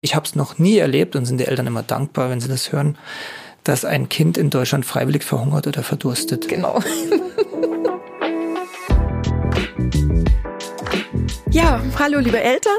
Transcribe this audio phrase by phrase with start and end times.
[0.00, 2.70] Ich habe es noch nie erlebt und sind die Eltern immer dankbar, wenn sie das
[2.70, 2.96] hören,
[3.64, 6.48] dass ein Kind in Deutschland freiwillig verhungert oder verdurstet.
[6.48, 6.80] Genau.
[11.50, 12.78] Ja, hallo liebe Eltern.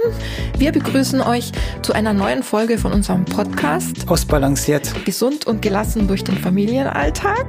[0.58, 1.52] Wir begrüßen euch
[1.82, 4.08] zu einer neuen Folge von unserem Podcast.
[4.08, 5.06] Ausbalanciert.
[5.06, 7.46] Gesund und gelassen durch den Familienalltag.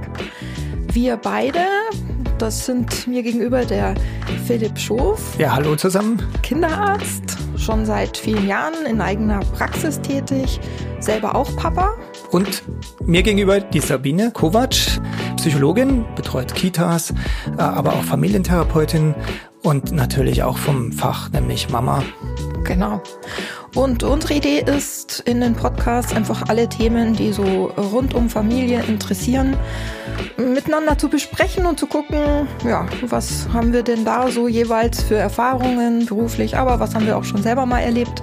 [0.93, 1.67] Wir beide,
[2.39, 3.95] das sind mir gegenüber der
[4.47, 5.39] Philipp Schof.
[5.39, 6.21] Ja, hallo zusammen.
[6.43, 7.37] Kinderarzt,
[7.71, 10.59] schon seit vielen Jahren in eigener Praxis tätig,
[10.99, 11.95] selber auch Papa.
[12.33, 12.65] Und
[13.05, 14.75] mir gegenüber die Sabine Kovac,
[15.37, 17.13] Psychologin, betreut Kitas,
[17.57, 19.15] äh, aber auch Familientherapeutin
[19.63, 22.03] und natürlich auch vom Fach, nämlich Mama.
[22.65, 23.01] Genau.
[23.77, 28.83] Und unsere Idee ist, in den Podcast einfach alle Themen, die so rund um Familie
[28.83, 29.57] interessieren,
[30.37, 35.17] miteinander zu besprechen und zu gucken, ja, was haben wir denn da so jeweils für
[35.17, 38.23] Erfahrungen beruflich, aber was haben wir auch schon selber mal erlebt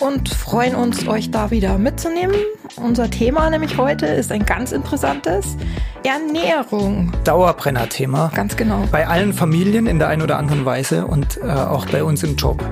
[0.00, 2.36] und freuen uns, euch da wieder mitzunehmen.
[2.76, 5.56] Unser Thema nämlich heute ist ein ganz interessantes.
[6.04, 7.12] Ernährung.
[7.24, 8.32] Dauerbrenner-Thema.
[8.34, 8.84] Ganz genau.
[8.90, 12.36] Bei allen Familien in der einen oder anderen Weise und äh, auch bei uns im
[12.36, 12.62] Job.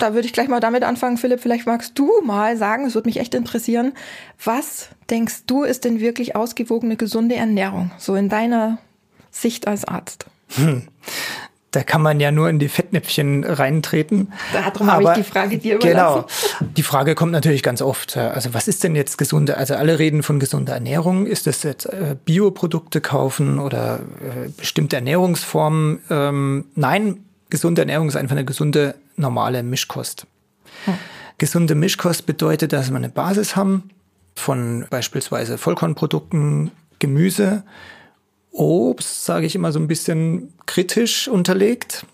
[0.00, 3.06] Da würde ich gleich mal damit anfangen, Philipp, vielleicht magst du mal sagen, es würde
[3.06, 3.92] mich echt interessieren,
[4.42, 8.78] was denkst du ist denn wirklich ausgewogene, gesunde Ernährung, so in deiner
[9.30, 10.24] Sicht als Arzt?
[10.56, 10.88] Hm.
[11.70, 14.32] Da kann man ja nur in die Fettnäpfchen reintreten.
[14.52, 16.24] Darum habe ich die Frage dir überlassen.
[16.58, 16.70] Genau.
[16.76, 18.16] Die Frage kommt natürlich ganz oft.
[18.16, 19.56] Also was ist denn jetzt gesunde?
[19.56, 21.26] Also alle reden von gesunder Ernährung.
[21.26, 26.00] Ist das jetzt äh, Bioprodukte kaufen oder äh, bestimmte Ernährungsformen?
[26.10, 30.26] Ähm, nein, gesunde Ernährung ist einfach eine gesunde, normale Mischkost.
[30.84, 30.94] Hm.
[31.38, 33.90] Gesunde Mischkost bedeutet, dass wir eine Basis haben
[34.34, 37.62] von beispielsweise Vollkornprodukten, Gemüse,
[38.52, 42.04] Obst, sage ich immer so ein bisschen kritisch unterlegt,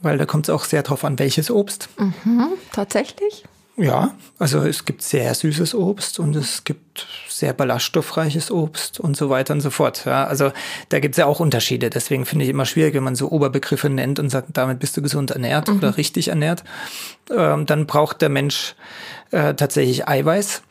[0.00, 1.88] weil da kommt es auch sehr drauf an, welches Obst.
[1.98, 3.44] Mhm, tatsächlich?
[3.78, 9.30] Ja, also es gibt sehr süßes Obst und es gibt sehr ballaststoffreiches Obst und so
[9.30, 10.04] weiter und so fort.
[10.04, 10.50] Ja, also
[10.88, 11.88] da gibt es ja auch Unterschiede.
[11.88, 15.02] Deswegen finde ich immer schwierig, wenn man so Oberbegriffe nennt und sagt, damit bist du
[15.02, 15.76] gesund ernährt mhm.
[15.76, 16.64] oder richtig ernährt.
[17.30, 18.74] Ähm, dann braucht der Mensch
[19.30, 20.62] äh, tatsächlich Eiweiß.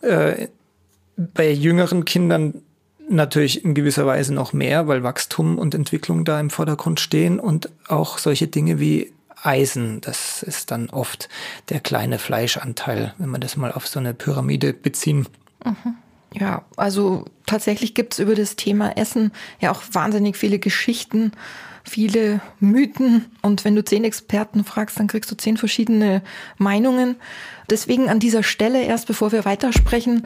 [0.00, 0.48] Äh,
[1.16, 2.62] bei jüngeren Kindern
[3.08, 7.70] natürlich in gewisser Weise noch mehr, weil Wachstum und Entwicklung da im Vordergrund stehen und
[7.86, 9.12] auch solche Dinge wie
[9.42, 11.28] Eisen, das ist dann oft
[11.68, 15.26] der kleine Fleischanteil, wenn man das mal auf so eine Pyramide beziehen.
[15.64, 15.96] Mhm.
[16.34, 21.32] Ja, also tatsächlich gibt's über das Thema Essen ja auch wahnsinnig viele Geschichten,
[21.84, 23.26] viele Mythen.
[23.42, 26.22] Und wenn du zehn Experten fragst, dann kriegst du zehn verschiedene
[26.58, 27.16] Meinungen.
[27.70, 30.24] Deswegen an dieser Stelle erst, bevor wir weitersprechen,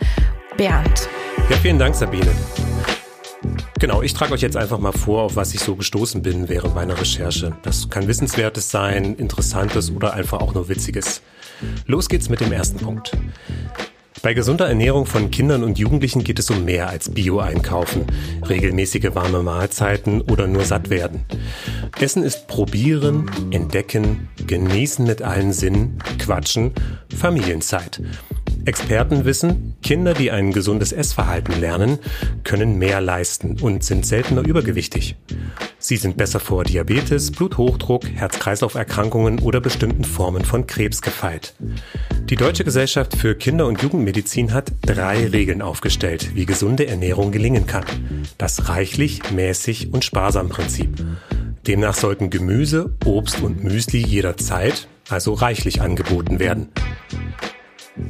[0.56, 1.08] Bernd.
[1.48, 2.30] Ja, vielen Dank, Sabine.
[3.80, 6.74] Genau, ich trage euch jetzt einfach mal vor, auf was ich so gestoßen bin während
[6.74, 7.56] meiner Recherche.
[7.62, 11.22] Das kann Wissenswertes sein, Interessantes oder einfach auch nur Witziges.
[11.86, 13.12] Los geht's mit dem ersten Punkt.
[14.22, 18.04] Bei gesunder Ernährung von Kindern und Jugendlichen geht es um mehr als Bio-Einkaufen,
[18.46, 21.24] regelmäßige warme Mahlzeiten oder nur satt werden.
[21.98, 26.72] Essen ist probieren, entdecken, genießen mit allen Sinnen, quatschen,
[27.16, 28.02] Familienzeit.
[28.64, 31.98] Experten wissen, Kinder, die ein gesundes Essverhalten lernen,
[32.44, 35.16] können mehr leisten und sind seltener übergewichtig.
[35.78, 41.54] Sie sind besser vor Diabetes, Bluthochdruck, Herz-Kreislauf-Erkrankungen oder bestimmten Formen von Krebs gefeit.
[42.28, 47.66] Die Deutsche Gesellschaft für Kinder- und Jugendmedizin hat drei Regeln aufgestellt, wie gesunde Ernährung gelingen
[47.66, 47.84] kann.
[48.36, 51.02] Das reichlich, mäßig und sparsam Prinzip.
[51.66, 56.68] Demnach sollten Gemüse, Obst und Müsli jederzeit, also reichlich angeboten werden.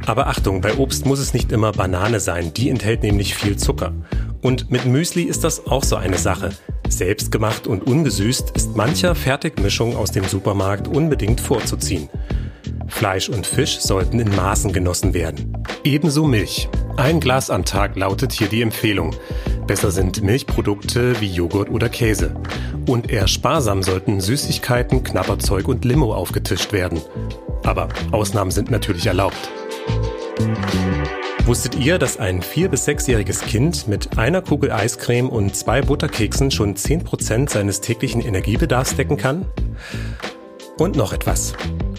[0.06, 3.92] Aber Achtung, bei Obst muss es nicht immer Banane sein, die enthält nämlich viel Zucker.
[4.42, 6.50] Und mit Müsli ist das auch so eine Sache.
[6.88, 12.08] Selbstgemacht und ungesüßt ist mancher Fertigmischung aus dem Supermarkt unbedingt vorzuziehen.
[12.88, 15.56] Fleisch und Fisch sollten in Maßen genossen werden.
[15.84, 16.68] Ebenso Milch.
[16.96, 19.14] Ein Glas am Tag lautet hier die Empfehlung.
[19.66, 22.34] Besser sind Milchprodukte wie Joghurt oder Käse.
[22.88, 27.00] Und eher sparsam sollten Süßigkeiten, Knabberzeug und Limo aufgetischt werden.
[27.62, 29.50] Aber Ausnahmen sind natürlich erlaubt.
[31.46, 36.50] Wusstet ihr, dass ein vier- bis sechsjähriges Kind mit einer Kugel Eiscreme und zwei Butterkeksen
[36.50, 39.46] schon 10% seines täglichen Energiebedarfs decken kann?
[40.78, 41.54] Und noch etwas.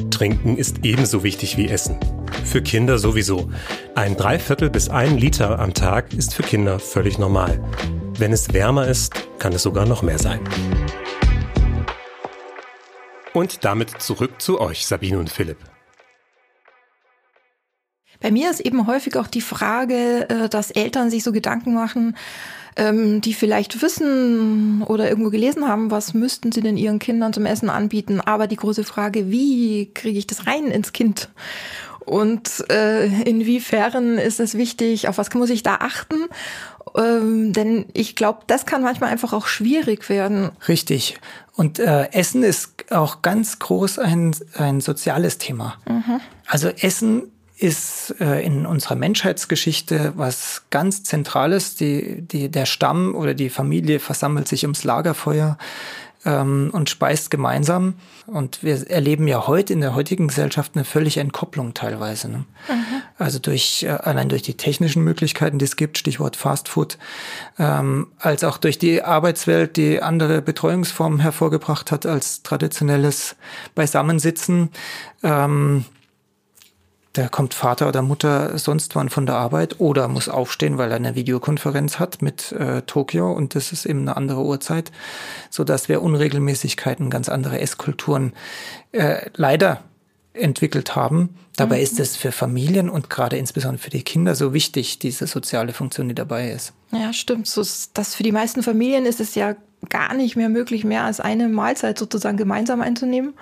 [0.09, 1.97] Trinken ist ebenso wichtig wie Essen.
[2.45, 3.49] Für Kinder sowieso.
[3.93, 7.61] Ein Dreiviertel bis ein Liter am Tag ist für Kinder völlig normal.
[8.17, 10.39] Wenn es wärmer ist, kann es sogar noch mehr sein.
[13.33, 15.57] Und damit zurück zu euch, Sabine und Philipp.
[18.21, 22.15] Bei mir ist eben häufig auch die Frage, äh, dass Eltern sich so Gedanken machen,
[22.75, 27.45] ähm, die vielleicht wissen oder irgendwo gelesen haben, was müssten sie denn ihren Kindern zum
[27.45, 28.21] Essen anbieten.
[28.21, 31.29] Aber die große Frage, wie kriege ich das rein ins Kind?
[31.99, 36.15] Und äh, inwiefern ist es wichtig, auf was muss ich da achten?
[36.97, 40.49] Ähm, denn ich glaube, das kann manchmal einfach auch schwierig werden.
[40.67, 41.19] Richtig.
[41.55, 45.75] Und äh, Essen ist auch ganz groß ein, ein soziales Thema.
[45.87, 46.19] Mhm.
[46.47, 51.75] Also Essen ist äh, in unserer Menschheitsgeschichte was ganz Zentrales.
[51.75, 55.59] Die, die, der Stamm oder die Familie versammelt sich ums Lagerfeuer
[56.25, 57.93] ähm, und speist gemeinsam.
[58.25, 62.29] Und wir erleben ja heute in der heutigen Gesellschaft eine völlige Entkopplung teilweise.
[62.29, 62.45] Ne?
[62.67, 63.01] Mhm.
[63.19, 66.97] Also durch äh, allein durch die technischen Möglichkeiten, die es gibt, Stichwort Fast Food,
[67.59, 73.35] ähm, als auch durch die Arbeitswelt, die andere Betreuungsformen hervorgebracht hat als traditionelles
[73.75, 74.71] Beisammensitzen.
[75.21, 75.85] Ähm,
[77.13, 80.95] da kommt Vater oder Mutter sonst wann von der Arbeit oder muss aufstehen, weil er
[80.95, 84.91] eine Videokonferenz hat mit äh, Tokio und das ist eben eine andere Uhrzeit,
[85.49, 88.33] so dass wir Unregelmäßigkeiten, ganz andere Esskulturen
[88.93, 89.81] äh, leider
[90.33, 91.35] entwickelt haben.
[91.57, 91.83] Dabei mhm.
[91.83, 96.07] ist es für Familien und gerade insbesondere für die Kinder so wichtig, diese soziale Funktion,
[96.07, 96.71] die dabei ist.
[96.91, 97.47] Ja, stimmt.
[97.47, 99.55] So ist das für die meisten Familien ist es ja
[99.89, 103.33] gar nicht mehr möglich, mehr als eine Mahlzeit sozusagen gemeinsam einzunehmen.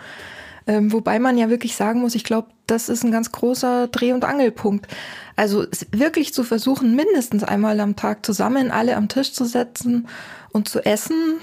[0.67, 4.13] Ähm, wobei man ja wirklich sagen muss, ich glaube, das ist ein ganz großer Dreh-
[4.13, 4.87] und Angelpunkt.
[5.35, 10.07] Also wirklich zu versuchen, mindestens einmal am Tag zusammen alle am Tisch zu setzen
[10.51, 11.39] und zu essen,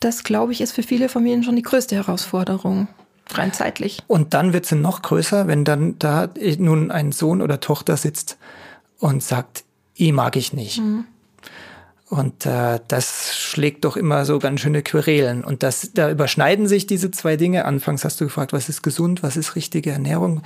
[0.00, 2.88] das glaube ich, ist für viele Familien schon die größte Herausforderung.
[3.32, 4.02] Rein zeitlich.
[4.08, 6.28] Und dann wird sie noch größer, wenn dann da
[6.58, 8.38] nun ein Sohn oder Tochter sitzt
[8.98, 10.80] und sagt, ich mag ich nicht.
[10.80, 11.04] Mhm.
[12.10, 15.44] Und äh, das schlägt doch immer so ganz schöne Querelen.
[15.44, 17.64] Und das, da überschneiden sich diese zwei Dinge.
[17.66, 20.42] Anfangs hast du gefragt, was ist gesund, was ist richtige Ernährung.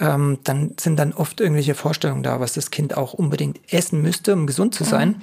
[0.00, 4.32] Ähm, dann sind dann oft irgendwelche Vorstellungen da, was das Kind auch unbedingt essen müsste,
[4.32, 5.08] um gesund zu sein.
[5.08, 5.22] Mhm.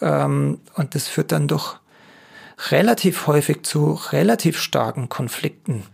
[0.00, 1.78] Ähm, und das führt dann doch
[2.70, 5.84] relativ häufig zu relativ starken Konflikten.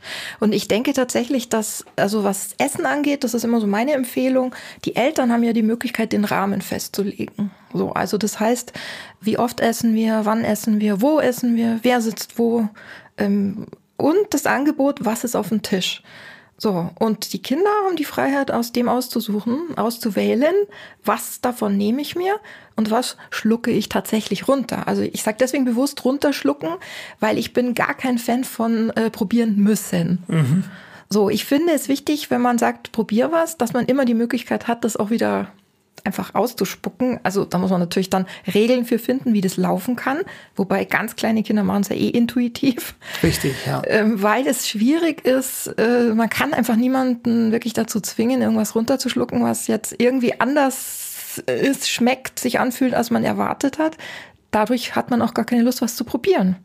[0.41, 4.55] Und ich denke tatsächlich, dass, also was Essen angeht, das ist immer so meine Empfehlung,
[4.85, 7.51] die Eltern haben ja die Möglichkeit, den Rahmen festzulegen.
[7.73, 8.73] So, also das heißt,
[9.21, 12.69] wie oft essen wir, wann essen wir, wo essen wir, wer sitzt wo,
[13.19, 16.03] ähm, und das Angebot, was ist auf dem Tisch.
[16.57, 20.55] So, und die Kinder haben die Freiheit, aus dem auszusuchen, auszuwählen,
[21.05, 22.37] was davon nehme ich mir
[22.77, 24.87] und was schlucke ich tatsächlich runter.
[24.87, 26.71] Also ich sage deswegen bewusst runterschlucken,
[27.19, 30.23] weil ich bin gar kein Fan von äh, probieren müssen.
[30.29, 30.65] Mhm.
[31.11, 34.69] So, ich finde es wichtig, wenn man sagt, probier was, dass man immer die Möglichkeit
[34.69, 35.49] hat, das auch wieder
[36.03, 37.21] einfach auszuspucken.
[37.23, 40.19] Also da muss man natürlich dann Regeln für finden, wie das laufen kann.
[40.57, 42.95] Wobei ganz kleine Kinder machen es ja eh intuitiv.
[43.23, 43.83] Richtig, ja.
[43.87, 49.43] Ähm, weil es schwierig ist, äh, man kann einfach niemanden wirklich dazu zwingen, irgendwas runterzuschlucken,
[49.43, 53.97] was jetzt irgendwie anders ist, schmeckt, sich anfühlt, als man erwartet hat.
[54.51, 56.57] Dadurch hat man auch gar keine Lust, was zu probieren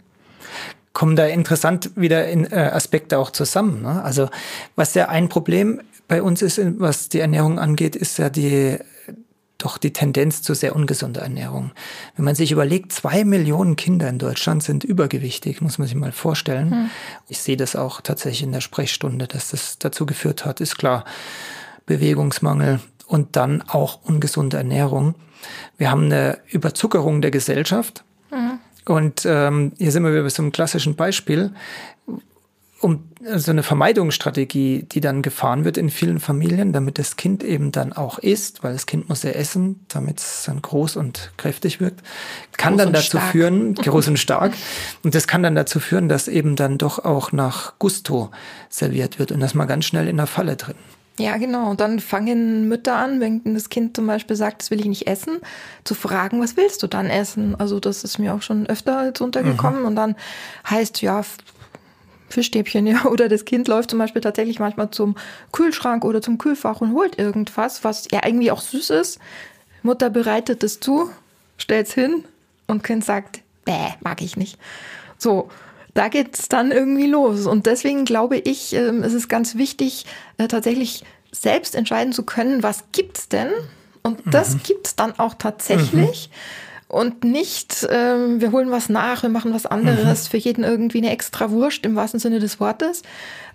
[0.92, 3.84] kommen da interessant wieder in äh, Aspekte auch zusammen.
[3.84, 4.04] Ne?
[4.04, 4.28] Also
[4.76, 8.80] was ja ein Problem bei uns ist, was die Ernährung angeht, ist ja die
[9.60, 11.72] doch die Tendenz zu sehr ungesunder Ernährung.
[12.16, 16.12] Wenn man sich überlegt, zwei Millionen Kinder in Deutschland sind übergewichtig, muss man sich mal
[16.12, 16.72] vorstellen.
[16.72, 16.90] Hm.
[17.28, 21.06] Ich sehe das auch tatsächlich in der Sprechstunde, dass das dazu geführt hat, ist klar.
[21.86, 25.16] Bewegungsmangel und dann auch ungesunde Ernährung.
[25.78, 28.04] Wir haben eine Überzuckerung der Gesellschaft.
[28.30, 28.60] Hm.
[28.86, 31.54] Und ähm, hier sind wir wieder bei so einem klassischen Beispiel
[32.82, 37.72] um so eine Vermeidungsstrategie, die dann gefahren wird in vielen Familien, damit das Kind eben
[37.72, 41.82] dann auch isst, weil das Kind muss ja essen, damit es dann groß und kräftig
[41.82, 42.02] wirkt,
[42.58, 43.32] kann groß dann dazu stark.
[43.32, 44.54] führen, groß und stark,
[45.04, 48.32] und das kann dann dazu führen, dass eben dann doch auch nach Gusto
[48.70, 50.76] serviert wird und das mal ganz schnell in der Falle drin.
[51.20, 51.72] Ja, genau.
[51.72, 55.06] Und dann fangen Mütter an, wenn das Kind zum Beispiel sagt, das will ich nicht
[55.06, 55.40] essen,
[55.84, 57.56] zu fragen, was willst du dann essen?
[57.60, 59.82] Also das ist mir auch schon öfter jetzt untergekommen.
[59.82, 59.86] Mhm.
[59.86, 60.16] Und dann
[60.70, 61.26] heißt, ja,
[62.30, 63.06] Fischstäbchen, ja.
[63.06, 65.16] Oder das Kind läuft zum Beispiel tatsächlich manchmal zum
[65.52, 69.20] Kühlschrank oder zum Kühlfach und holt irgendwas, was ja irgendwie auch süß ist.
[69.82, 71.10] Mutter bereitet es zu,
[71.58, 72.26] stellt's hin
[72.68, 74.58] und Kind sagt, bäh, mag ich nicht.
[75.18, 75.50] So,
[75.94, 77.46] da geht's dann irgendwie los.
[77.46, 80.06] Und deswegen glaube ich, ähm, es ist ganz wichtig,
[80.38, 83.50] äh, tatsächlich selbst entscheiden zu können, was gibt's denn?
[84.02, 84.62] Und das mhm.
[84.64, 86.30] gibt's dann auch tatsächlich.
[86.30, 90.32] Mhm und nicht, ähm, wir holen was nach, wir machen was anderes, mhm.
[90.32, 93.04] für jeden irgendwie eine extra Wurst im wahrsten Sinne des Wortes.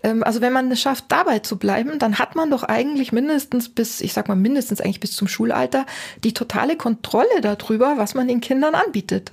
[0.04, 3.68] Ähm, also wenn man es schafft, dabei zu bleiben, dann hat man doch eigentlich mindestens
[3.68, 5.84] bis, ich sag mal mindestens eigentlich bis zum Schulalter,
[6.22, 9.32] die totale Kontrolle darüber, was man den Kindern anbietet.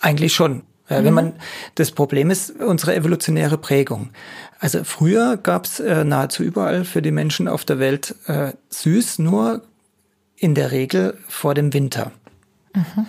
[0.00, 0.62] Eigentlich schon.
[0.86, 1.14] Wenn mhm.
[1.14, 1.32] man
[1.74, 4.10] das Problem ist unsere evolutionäre Prägung.
[4.58, 9.18] Also früher gab es äh, nahezu überall für die Menschen auf der Welt äh, süß,
[9.18, 9.62] nur
[10.36, 12.12] in der Regel vor dem Winter.
[12.74, 13.06] Mhm.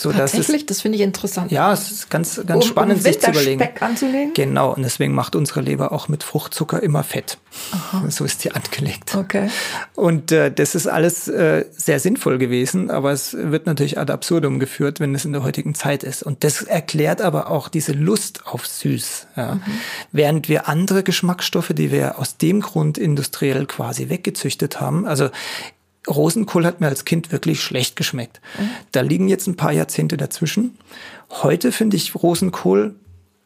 [0.00, 1.52] So, Tatsächlich, es, das finde ich interessant.
[1.52, 3.68] Ja, es ist ganz, ganz um, spannend, um sich zu überlegen.
[3.80, 4.32] anzulegen?
[4.32, 7.38] Genau, und deswegen macht unsere Leber auch mit Fruchtzucker immer Fett.
[7.72, 8.04] Aha.
[8.10, 9.14] So ist die angelegt.
[9.14, 9.50] Okay.
[9.94, 14.58] Und äh, das ist alles äh, sehr sinnvoll gewesen, aber es wird natürlich ad absurdum
[14.58, 16.22] geführt, wenn es in der heutigen Zeit ist.
[16.22, 19.26] Und das erklärt aber auch diese Lust auf süß.
[19.36, 19.56] Ja.
[19.56, 19.62] Mhm.
[20.12, 25.30] Während wir andere Geschmacksstoffe, die wir aus dem Grund industriell quasi weggezüchtet haben, also
[26.08, 28.40] Rosenkohl hat mir als Kind wirklich schlecht geschmeckt.
[28.58, 28.70] Mhm.
[28.92, 30.78] Da liegen jetzt ein paar Jahrzehnte dazwischen.
[31.30, 32.94] Heute finde ich Rosenkohl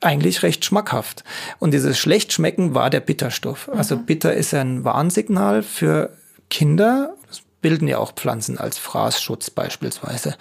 [0.01, 1.25] eigentlich recht schmackhaft.
[1.59, 3.69] Und dieses Schlechtschmecken war der Bitterstoff.
[3.69, 3.79] Mhm.
[3.79, 6.17] Also bitter ist ein Warnsignal für
[6.51, 7.15] Kinder.
[7.29, 10.37] Das bilden ja auch Pflanzen als Fraßschutz beispielsweise.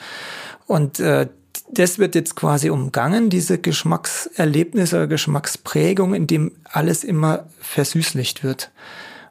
[0.68, 1.28] Und äh,
[1.72, 8.72] das wird jetzt quasi umgangen, diese Geschmackserlebnisse, Geschmacksprägung, in dem alles immer versüßlicht wird.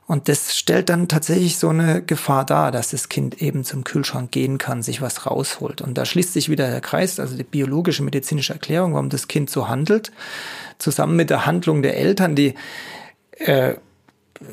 [0.07, 4.31] Und das stellt dann tatsächlich so eine Gefahr dar, dass das Kind eben zum Kühlschrank
[4.31, 5.81] gehen kann, sich was rausholt.
[5.81, 9.49] Und da schließt sich wieder der Kreis, also die biologische medizinische Erklärung, warum das Kind
[9.49, 10.13] so handelt,
[10.79, 12.55] zusammen mit der Handlung der Eltern, die
[13.39, 13.75] äh,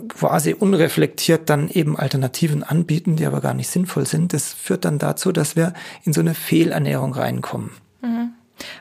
[0.08, 4.34] quasi unreflektiert dann eben Alternativen anbieten, die aber gar nicht sinnvoll sind.
[4.34, 7.72] Das führt dann dazu, dass wir in so eine Fehlernährung reinkommen.
[8.02, 8.34] Mhm.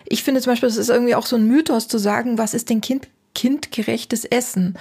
[0.05, 2.69] Ich finde zum Beispiel, es ist irgendwie auch so ein Mythos zu sagen, was ist
[2.69, 4.77] denn Kind kindgerechtes Essen.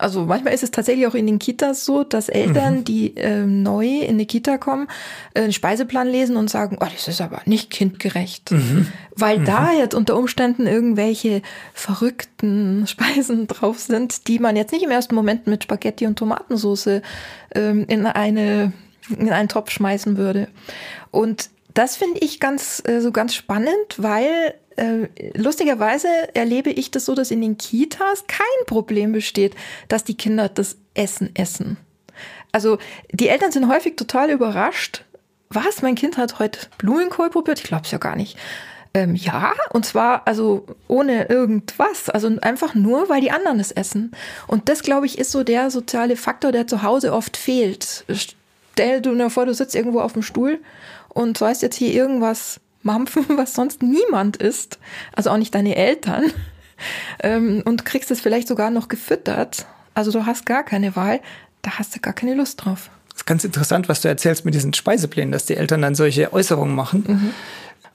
[0.00, 2.84] Also manchmal ist es tatsächlich auch in den Kitas so, dass Eltern, mhm.
[2.84, 4.88] die äh, neu in die Kita kommen,
[5.34, 8.50] äh, einen Speiseplan lesen und sagen, oh, das ist aber nicht kindgerecht.
[8.50, 8.86] Mhm.
[9.14, 9.44] Weil mhm.
[9.44, 11.42] da jetzt unter Umständen irgendwelche
[11.74, 17.02] verrückten Speisen drauf sind, die man jetzt nicht im ersten Moment mit Spaghetti und Tomatensauce
[17.54, 18.72] ähm, in eine
[19.18, 20.48] in einen Topf schmeißen würde.
[21.10, 24.54] Und das finde ich ganz äh, so ganz spannend, weil
[25.34, 29.54] lustigerweise erlebe ich das so, dass in den Kitas kein Problem besteht,
[29.88, 31.76] dass die Kinder das Essen essen.
[32.52, 32.78] Also
[33.12, 35.04] die Eltern sind häufig total überrascht.
[35.50, 35.82] Was?
[35.82, 37.58] Mein Kind hat heute Blumenkohl probiert?
[37.58, 38.38] Ich glaube es ja gar nicht.
[38.92, 44.12] Ähm, ja, und zwar also ohne irgendwas, also einfach nur, weil die anderen es essen.
[44.48, 48.04] Und das, glaube ich, ist so der soziale Faktor, der zu Hause oft fehlt.
[48.08, 50.58] Stell dir vor, du sitzt irgendwo auf dem Stuhl
[51.08, 54.78] und sollst jetzt hier irgendwas mampfen, was sonst niemand isst,
[55.12, 56.24] also auch nicht deine Eltern,
[57.22, 59.66] ähm, und kriegst es vielleicht sogar noch gefüttert.
[59.94, 61.20] Also du hast gar keine Wahl,
[61.62, 62.90] da hast du gar keine Lust drauf.
[63.10, 66.32] Das ist ganz interessant, was du erzählst mit diesen Speiseplänen, dass die Eltern dann solche
[66.32, 67.04] Äußerungen machen.
[67.06, 67.30] Mhm.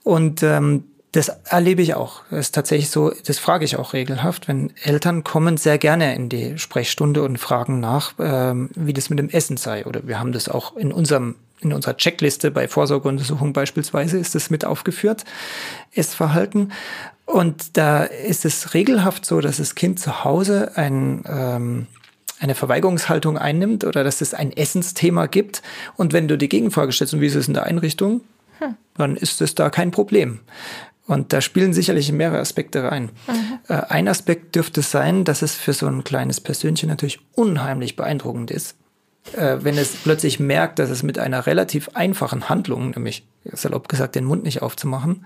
[0.04, 0.84] Und ähm,
[1.16, 2.24] das erlebe ich auch.
[2.30, 6.28] Das ist tatsächlich so, das frage ich auch regelhaft, wenn Eltern kommen sehr gerne in
[6.28, 9.86] die Sprechstunde und fragen nach, ähm, wie das mit dem Essen sei.
[9.86, 14.50] Oder wir haben das auch in unserem in unserer Checkliste bei Vorsorgeuntersuchungen beispielsweise ist das
[14.50, 15.26] mit aufgeführt,
[15.94, 16.72] Essverhalten.
[17.26, 21.88] Und da ist es regelhaft so, dass das Kind zu Hause ein, ähm,
[22.40, 25.62] eine Verweigerungshaltung einnimmt oder dass es ein Essensthema gibt.
[25.96, 28.22] Und wenn du die Gegenfrage stellst, und wie ist es in der Einrichtung,
[28.60, 28.76] hm.
[28.96, 30.40] dann ist es da kein Problem.
[31.08, 33.12] Und da spielen sicherlich mehrere Aspekte rein.
[33.28, 33.60] Mhm.
[33.68, 38.50] Äh, ein Aspekt dürfte sein, dass es für so ein kleines Persönchen natürlich unheimlich beeindruckend
[38.50, 38.76] ist,
[39.34, 44.16] äh, wenn es plötzlich merkt, dass es mit einer relativ einfachen Handlung, nämlich salopp gesagt,
[44.16, 45.26] den Mund nicht aufzumachen,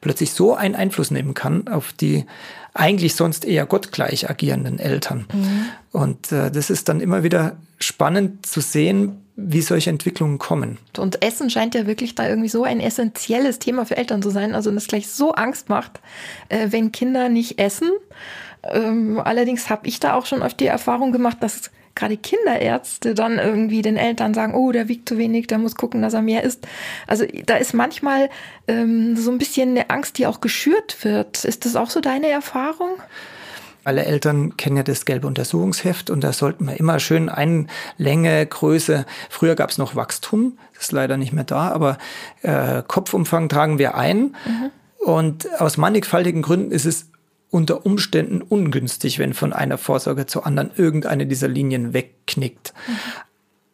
[0.00, 2.26] plötzlich so einen Einfluss nehmen kann auf die
[2.74, 5.26] eigentlich sonst eher gottgleich agierenden Eltern.
[5.32, 5.66] Mhm.
[5.92, 10.78] Und äh, das ist dann immer wieder spannend zu sehen, wie solche Entwicklungen kommen.
[10.98, 14.54] Und Essen scheint ja wirklich da irgendwie so ein essentielles Thema für Eltern zu sein,
[14.54, 16.00] also das gleich so Angst macht,
[16.48, 17.90] äh, wenn Kinder nicht essen.
[18.62, 23.38] Ähm, allerdings habe ich da auch schon oft die Erfahrung gemacht, dass gerade Kinderärzte dann
[23.38, 26.44] irgendwie den Eltern sagen, oh, der wiegt zu wenig, der muss gucken, dass er mehr
[26.44, 26.66] isst.
[27.06, 28.30] Also da ist manchmal
[28.68, 31.44] ähm, so ein bisschen eine Angst, die auch geschürt wird.
[31.44, 32.90] Ist das auch so deine Erfahrung?
[33.82, 39.06] Alle Eltern kennen ja das gelbe Untersuchungsheft und da sollten wir immer schön Einlänge, Größe.
[39.30, 41.96] Früher gab es noch Wachstum, das ist leider nicht mehr da, aber
[42.42, 44.36] äh, Kopfumfang tragen wir ein.
[44.44, 44.70] Mhm.
[44.98, 47.09] Und aus mannigfaltigen Gründen ist es
[47.50, 52.72] unter Umständen ungünstig, wenn von einer Vorsorge zur anderen irgendeine dieser Linien wegknickt.
[52.86, 52.92] Mhm.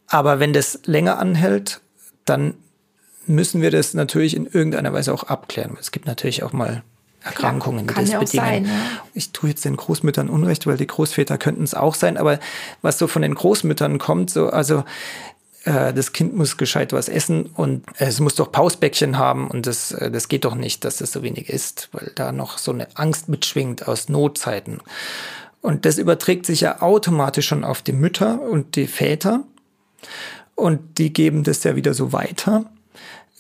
[0.09, 1.81] Aber wenn das länger anhält,
[2.25, 2.55] dann
[3.27, 5.77] müssen wir das natürlich in irgendeiner Weise auch abklären.
[5.81, 6.83] Es gibt natürlich auch mal
[7.23, 8.47] Erkrankungen, Klar, die das bedingen.
[8.47, 8.71] Sein, ja.
[9.15, 12.39] Ich tue jetzt den Großmüttern Unrecht, weil die Großväter könnten es auch sein, aber
[12.83, 14.85] was so von den Großmüttern kommt, so also
[15.67, 19.93] äh, das Kind muss gescheit was essen und es muss doch Pausbäckchen haben und das,
[19.93, 22.89] äh, das geht doch nicht, dass das so wenig ist, weil da noch so eine
[22.95, 24.81] Angst mitschwingt aus Notzeiten.
[25.61, 29.43] Und das überträgt sich ja automatisch schon auf die Mütter und die Väter
[30.55, 32.67] und die geben das ja wieder so weiter.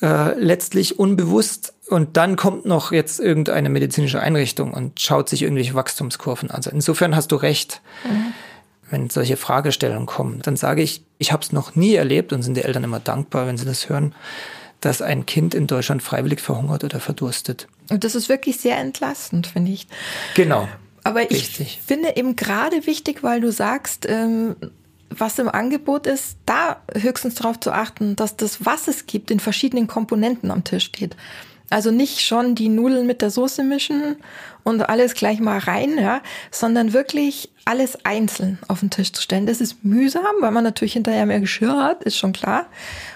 [0.02, 5.74] Äh, letztlich unbewusst und dann kommt noch jetzt irgendeine medizinische Einrichtung und schaut sich irgendwelche
[5.74, 6.56] Wachstumskurven an.
[6.56, 7.80] Also insofern hast du recht.
[8.04, 8.34] Mhm
[8.90, 12.56] wenn solche Fragestellungen kommen, dann sage ich, ich habe es noch nie erlebt und sind
[12.56, 14.14] die Eltern immer dankbar, wenn sie das hören,
[14.80, 17.66] dass ein Kind in Deutschland freiwillig verhungert oder verdurstet.
[17.90, 19.86] Und das ist wirklich sehr entlastend, finde ich.
[20.34, 20.68] Genau.
[21.02, 21.80] Aber ich Richtig.
[21.84, 24.56] finde eben gerade wichtig, weil du sagst, ähm,
[25.08, 29.40] was im Angebot ist, da höchstens darauf zu achten, dass das, was es gibt, in
[29.40, 31.16] verschiedenen Komponenten am Tisch steht.
[31.70, 34.16] Also nicht schon die Nudeln mit der Soße mischen
[34.62, 36.20] und alles gleich mal rein, ja,
[36.50, 39.46] sondern wirklich alles einzeln auf den Tisch zu stellen.
[39.46, 42.66] Das ist mühsam, weil man natürlich hinterher mehr Geschirr hat, ist schon klar.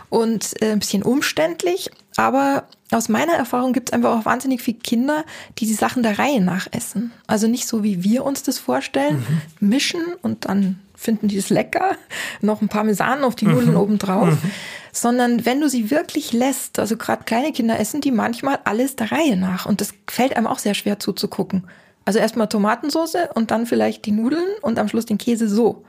[0.08, 1.90] Und äh, ein bisschen umständlich.
[2.16, 5.24] Aber aus meiner Erfahrung gibt es einfach auch wahnsinnig viele Kinder,
[5.58, 7.12] die die Sachen der Reihe nach essen.
[7.28, 9.24] Also nicht so, wie wir uns das vorstellen,
[9.60, 9.68] mhm.
[9.68, 11.96] mischen und dann finden die es lecker,
[12.40, 13.80] noch ein Parmesan auf die Nudeln mhm.
[13.80, 14.30] obendrauf.
[14.30, 14.50] Mhm
[14.92, 19.12] sondern wenn du sie wirklich lässt, also gerade kleine Kinder essen die manchmal alles der
[19.12, 21.64] Reihe nach und das fällt einem auch sehr schwer zuzugucken.
[22.04, 25.84] Also erstmal Tomatensauce und dann vielleicht die Nudeln und am Schluss den Käse so.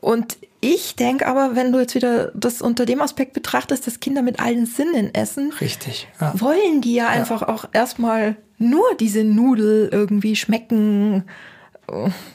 [0.00, 4.22] Und ich denke aber, wenn du jetzt wieder das unter dem Aspekt betrachtest, dass Kinder
[4.22, 6.32] mit allen Sinnen essen, richtig, ja.
[6.40, 11.24] wollen die ja, ja einfach auch erstmal nur diese Nudel irgendwie schmecken,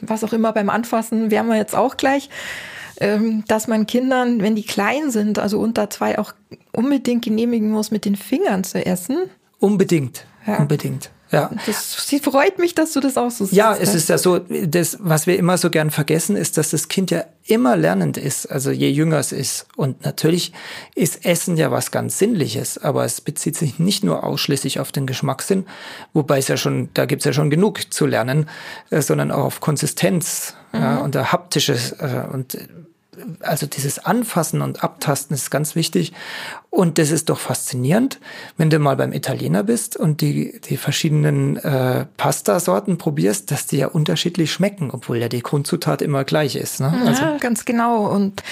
[0.00, 2.30] was auch immer beim Anfassen, werden wir jetzt auch gleich.
[3.00, 6.32] Ähm, dass man Kindern, wenn die klein sind, also unter zwei, auch
[6.72, 9.16] unbedingt genehmigen muss, mit den Fingern zu essen.
[9.58, 10.58] Unbedingt, ja.
[10.58, 11.10] unbedingt.
[11.32, 11.50] Ja.
[11.64, 13.56] Das freut mich, dass du das auch so siehst.
[13.56, 16.88] Ja, es ist ja so, das, was wir immer so gern vergessen, ist, dass das
[16.88, 19.66] Kind ja immer lernend ist, also je jünger es ist.
[19.76, 20.52] Und natürlich
[20.96, 25.06] ist Essen ja was ganz Sinnliches, aber es bezieht sich nicht nur ausschließlich auf den
[25.06, 25.66] Geschmackssinn,
[26.12, 28.48] wobei es ja schon, da gibt's ja schon genug zu lernen,
[28.90, 30.80] äh, sondern auch auf Konsistenz mhm.
[30.80, 32.58] ja, und der haptisches äh, und
[33.40, 36.12] also dieses Anfassen und Abtasten ist ganz wichtig.
[36.70, 38.20] Und das ist doch faszinierend,
[38.56, 43.78] wenn du mal beim Italiener bist und die, die verschiedenen äh, Pastasorten probierst, dass die
[43.78, 46.80] ja unterschiedlich schmecken, obwohl ja die Grundzutat immer gleich ist.
[46.80, 46.92] Ne?
[47.06, 48.06] Also, ja, ganz genau.
[48.06, 48.42] Und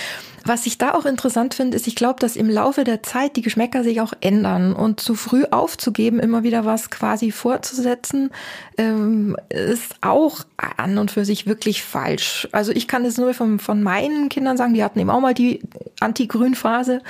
[0.45, 3.43] was ich da auch interessant finde, ist, ich glaube, dass im Laufe der Zeit die
[3.43, 8.31] Geschmäcker sich auch ändern und zu früh aufzugeben, immer wieder was quasi vorzusetzen,
[8.77, 12.49] ähm, ist auch an und für sich wirklich falsch.
[12.53, 15.35] Also ich kann das nur von, von meinen Kindern sagen, die hatten eben auch mal
[15.35, 15.61] die
[16.01, 17.03] Anti-Grün-Phase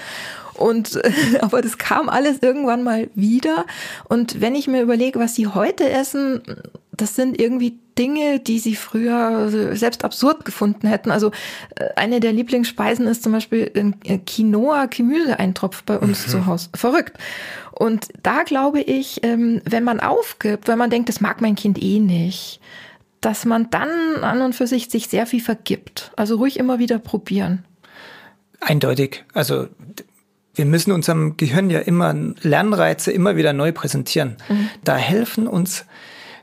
[0.54, 1.00] und
[1.40, 3.64] aber das kam alles irgendwann mal wieder.
[4.08, 6.42] Und wenn ich mir überlege, was sie heute essen,
[7.00, 11.10] das sind irgendwie Dinge, die sie früher selbst absurd gefunden hätten.
[11.10, 11.32] Also
[11.74, 16.30] äh, eine der Lieblingsspeisen ist zum Beispiel ein Quinoa-Gemüseeintropf bei uns mhm.
[16.30, 16.68] zu Hause.
[16.74, 17.18] Verrückt.
[17.72, 21.82] Und da glaube ich, ähm, wenn man aufgibt, wenn man denkt, das mag mein Kind
[21.82, 22.60] eh nicht,
[23.20, 23.88] dass man dann
[24.22, 26.12] an und für sich sich sehr viel vergibt.
[26.16, 27.64] Also ruhig immer wieder probieren.
[28.60, 29.24] Eindeutig.
[29.32, 29.68] Also
[30.54, 34.36] wir müssen unserem Gehirn ja immer Lernreize immer wieder neu präsentieren.
[34.48, 34.70] Mhm.
[34.84, 35.84] Da helfen uns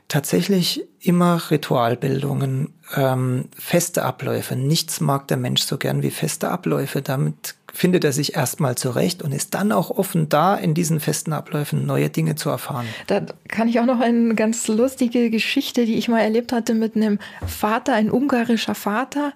[0.08, 4.56] tatsächlich immer Ritualbildungen, ähm, feste Abläufe.
[4.56, 7.02] Nichts mag der Mensch so gern wie feste Abläufe.
[7.02, 11.32] Damit findet er sich erstmal zurecht und ist dann auch offen da, in diesen festen
[11.32, 12.86] Abläufen neue Dinge zu erfahren.
[13.06, 16.96] Da kann ich auch noch eine ganz lustige Geschichte, die ich mal erlebt hatte mit
[16.96, 19.32] einem Vater, ein ungarischer Vater,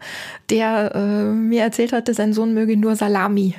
[0.48, 3.54] der äh, mir erzählt hatte, sein Sohn möge nur Salami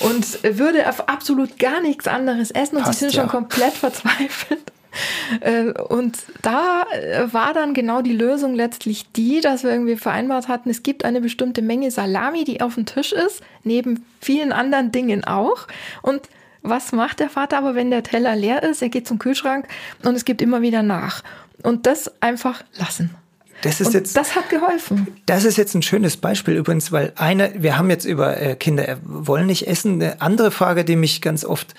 [0.00, 3.22] und würde auf absolut gar nichts anderes essen und Passt, sie sind ja.
[3.22, 4.72] schon komplett verzweifelt.
[5.42, 10.48] Äh, und da äh, war dann genau die Lösung letztlich die, dass wir irgendwie vereinbart
[10.48, 14.90] hatten, es gibt eine bestimmte Menge Salami, die auf dem Tisch ist, neben vielen anderen
[14.90, 15.68] Dingen auch.
[16.02, 16.28] Und
[16.62, 18.82] was macht der Vater aber, wenn der Teller leer ist?
[18.82, 19.66] Er geht zum Kühlschrank
[20.02, 21.22] und es gibt immer wieder nach.
[21.62, 23.14] Und das einfach lassen.
[23.62, 25.06] Das ist und jetzt, das hat geholfen.
[25.26, 28.98] Das ist jetzt ein schönes Beispiel übrigens, weil eine, wir haben jetzt über äh, Kinder
[29.04, 30.02] wollen nicht essen.
[30.02, 31.74] Eine andere Frage, die mich ganz oft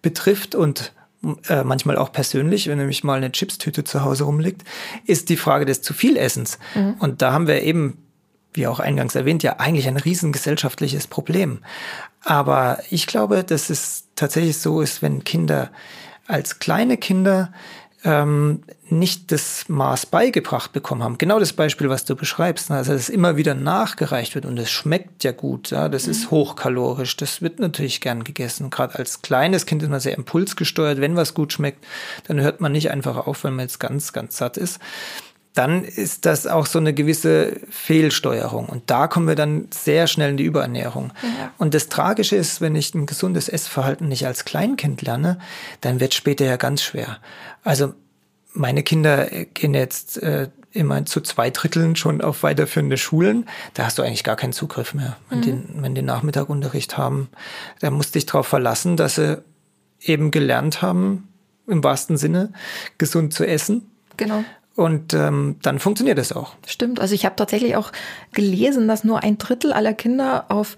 [0.00, 0.92] betrifft und
[1.48, 4.62] äh, manchmal auch persönlich, wenn nämlich mal eine Chipstüte zu Hause rumliegt,
[5.06, 6.58] ist die Frage des zu viel Essens.
[6.74, 6.94] Mhm.
[6.98, 7.98] Und da haben wir eben,
[8.52, 11.58] wie auch eingangs erwähnt, ja eigentlich ein riesen gesellschaftliches Problem.
[12.22, 15.70] Aber ich glaube, dass es tatsächlich so ist, wenn Kinder
[16.26, 17.52] als kleine Kinder
[18.04, 21.18] ähm, nicht das Maß beigebracht bekommen haben.
[21.18, 22.70] Genau das Beispiel, was du beschreibst.
[22.70, 22.76] Ne?
[22.76, 25.70] Also, dass es immer wieder nachgereicht wird und es schmeckt ja gut.
[25.70, 25.88] Ja?
[25.88, 26.12] Das mhm.
[26.12, 27.16] ist hochkalorisch.
[27.16, 28.70] Das wird natürlich gern gegessen.
[28.70, 31.00] Gerade als kleines Kind ist man sehr impulsgesteuert.
[31.00, 31.84] Wenn was gut schmeckt,
[32.28, 34.80] dann hört man nicht einfach auf, wenn man jetzt ganz, ganz satt ist
[35.54, 38.66] dann ist das auch so eine gewisse Fehlsteuerung.
[38.66, 41.12] Und da kommen wir dann sehr schnell in die Überernährung.
[41.22, 41.52] Ja.
[41.58, 45.38] Und das Tragische ist, wenn ich ein gesundes Essverhalten nicht als Kleinkind lerne,
[45.80, 47.18] dann wird später ja ganz schwer.
[47.62, 47.94] Also
[48.52, 53.48] meine Kinder gehen jetzt äh, immer zu zwei Dritteln schon auf weiterführende Schulen.
[53.74, 55.42] Da hast du eigentlich gar keinen Zugriff mehr, wenn, mhm.
[55.42, 57.28] die, wenn die Nachmittagunterricht haben.
[57.78, 59.40] Da musst du dich darauf verlassen, dass sie
[60.00, 61.28] eben gelernt haben,
[61.68, 62.52] im wahrsten Sinne,
[62.98, 63.90] gesund zu essen.
[64.16, 64.44] Genau.
[64.76, 66.54] Und ähm, dann funktioniert es auch.
[66.66, 66.98] Stimmt.
[67.00, 67.92] Also ich habe tatsächlich auch
[68.32, 70.76] gelesen, dass nur ein Drittel aller Kinder auf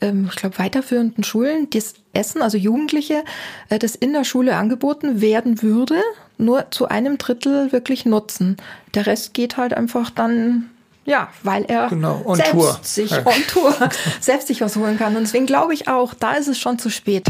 [0.00, 3.24] ähm, ich glaube, weiterführenden Schulen das Essen, also Jugendliche,
[3.68, 6.00] äh, das in der Schule angeboten werden würde,
[6.38, 8.56] nur zu einem Drittel wirklich nutzen.
[8.94, 10.70] Der Rest geht halt einfach dann
[11.06, 12.78] ja, weil er genau, on selbst Tour.
[12.82, 13.74] sich on Tour
[14.20, 15.14] selbst sich was holen kann.
[15.16, 17.26] Und deswegen glaube ich auch, da ist es schon zu spät.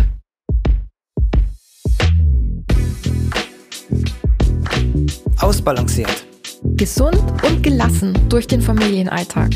[5.44, 6.24] Ausbalanciert.
[6.62, 9.50] Gesund und gelassen durch den Familienalltag.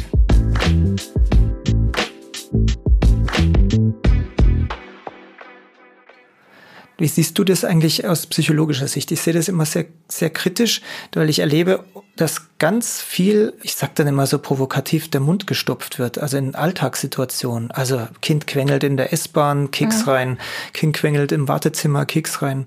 [6.98, 9.12] Wie siehst du das eigentlich aus psychologischer Sicht?
[9.12, 10.82] Ich sehe das immer sehr, sehr kritisch,
[11.14, 11.84] weil ich erlebe,
[12.16, 16.56] dass ganz viel, ich sag dann immer so provokativ, der Mund gestopft wird, also in
[16.56, 17.70] Alltagssituationen.
[17.70, 20.12] Also Kind quengelt in der S-Bahn, Keks ja.
[20.12, 20.38] rein,
[20.74, 22.64] Kind quengelt im Wartezimmer, Keks rein.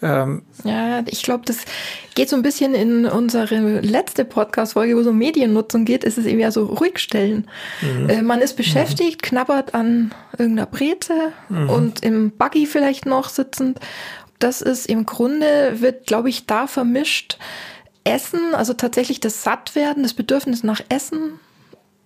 [0.00, 1.58] Ähm, ja, ich glaube, das
[2.14, 6.26] geht so ein bisschen in unsere letzte Podcast-Folge, wo es um Mediennutzung geht, ist es
[6.26, 7.48] eben ja so ruhig stellen.
[7.80, 8.08] Mhm.
[8.08, 9.26] Äh, man ist beschäftigt, mhm.
[9.26, 11.70] knabbert an irgendeiner Brete mhm.
[11.70, 13.80] und im Buggy vielleicht noch sitzend.
[14.38, 17.38] Das ist im Grunde, wird, glaube ich, da vermischt.
[18.04, 21.40] Essen, also tatsächlich das Sattwerden, das Bedürfnis nach Essen,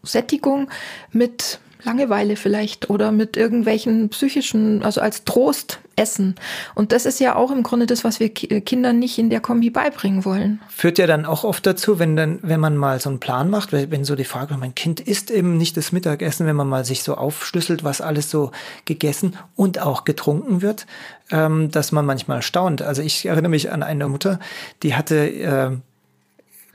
[0.03, 0.69] Sättigung
[1.13, 6.35] mit Langeweile vielleicht oder mit irgendwelchen psychischen, also als Trost essen.
[6.75, 9.71] Und das ist ja auch im Grunde das, was wir Kindern nicht in der Kombi
[9.71, 10.61] beibringen wollen.
[10.69, 13.73] Führt ja dann auch oft dazu, wenn dann, wenn man mal so einen Plan macht,
[13.73, 17.03] wenn so die Frage, mein Kind isst eben nicht das Mittagessen, wenn man mal sich
[17.03, 18.53] so aufschlüsselt, was alles so
[18.85, 20.87] gegessen und auch getrunken wird,
[21.31, 22.83] ähm, dass man manchmal staunt.
[22.83, 24.39] Also ich erinnere mich an eine Mutter,
[24.83, 25.71] die hatte äh,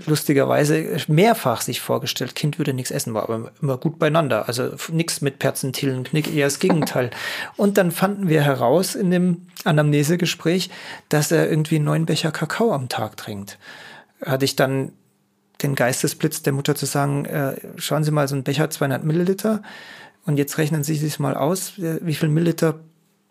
[0.05, 4.47] lustigerweise mehrfach sich vorgestellt, Kind würde nichts essen, war aber immer gut beieinander.
[4.47, 7.09] Also nichts mit Perzentillen, Knick, eher das Gegenteil.
[7.55, 10.69] Und dann fanden wir heraus in dem Anamnesegespräch,
[11.09, 13.57] dass er irgendwie neun Becher Kakao am Tag trinkt.
[14.23, 14.91] Hatte ich dann
[15.63, 19.63] den Geistesblitz der Mutter zu sagen, äh, schauen Sie mal, so ein Becher 200 Milliliter
[20.25, 22.79] und jetzt rechnen Sie sich mal aus, wie viel Milliliter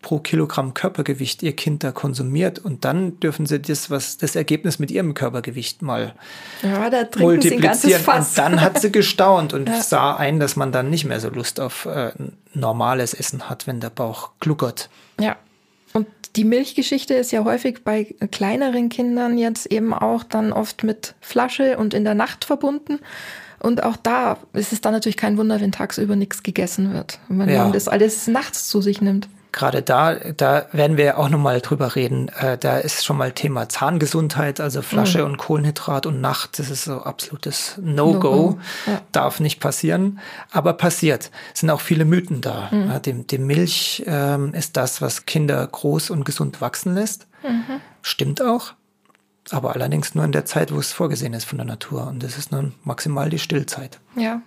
[0.01, 4.79] pro Kilogramm Körpergewicht ihr Kind da konsumiert und dann dürfen sie das, was das Ergebnis
[4.79, 6.13] mit ihrem Körpergewicht mal
[6.61, 8.03] ja, da multiplizieren.
[8.05, 9.81] Und dann hat sie gestaunt und ja.
[9.81, 12.11] sah ein, dass man dann nicht mehr so Lust auf äh,
[12.53, 14.89] normales Essen hat, wenn der Bauch gluckert.
[15.19, 15.35] Ja.
[15.93, 21.15] Und die Milchgeschichte ist ja häufig bei kleineren Kindern jetzt eben auch dann oft mit
[21.21, 22.99] Flasche und in der Nacht verbunden.
[23.59, 27.49] Und auch da ist es dann natürlich kein Wunder, wenn tagsüber nichts gegessen wird, wenn
[27.49, 27.63] ja.
[27.63, 31.95] man das alles nachts zu sich nimmt gerade da, da werden wir auch nochmal drüber
[31.95, 32.29] reden.
[32.29, 35.25] Äh, da ist schon mal Thema Zahngesundheit, also Flasche mhm.
[35.25, 36.59] und Kohlenhydrat und Nacht.
[36.59, 38.29] Das ist so absolutes No-Go.
[38.29, 39.01] No ja.
[39.11, 40.19] Darf nicht passieren.
[40.51, 41.31] Aber passiert.
[41.53, 42.69] Es sind auch viele Mythen da.
[42.71, 42.87] Mhm.
[42.87, 47.27] Ja, die, die, Milch ähm, ist das, was Kinder groß und gesund wachsen lässt.
[47.43, 47.81] Mhm.
[48.01, 48.73] Stimmt auch.
[49.51, 52.07] Aber allerdings nur in der Zeit, wo es vorgesehen ist von der Natur.
[52.07, 53.99] Und das ist nun maximal die Stillzeit.
[54.15, 54.41] Ja.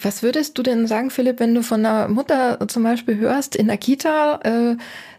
[0.00, 3.66] Was würdest du denn sagen, Philipp, wenn du von einer Mutter zum Beispiel hörst, in
[3.66, 4.76] der Kita, äh,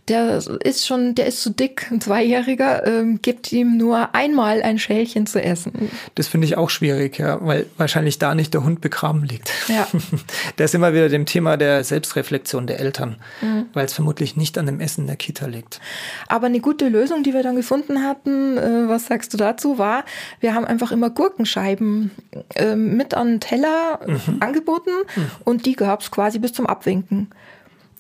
[0.10, 4.80] der ist schon, der ist zu dick, ein Zweijähriger, ähm, gibt ihm nur einmal ein
[4.80, 5.89] Schälchen zu essen.
[6.15, 9.52] Das finde ich auch schwierig, ja, weil wahrscheinlich da nicht der Hund begraben liegt.
[9.67, 9.88] Ja.
[10.58, 13.65] da ist immer wieder dem Thema der Selbstreflexion der Eltern, mhm.
[13.74, 15.80] weil es vermutlich nicht an dem Essen der Kita liegt.
[16.28, 20.04] Aber eine gute Lösung, die wir dann gefunden hatten, äh, was sagst du dazu, war,
[20.39, 22.12] wir haben einfach immer Gurkenscheiben
[22.56, 24.38] äh, mit an den Teller mhm.
[24.39, 25.32] angeboten mhm.
[25.45, 27.30] und die gab es quasi bis zum Abwinken.